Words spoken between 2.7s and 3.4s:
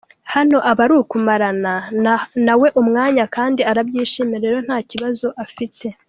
umwanya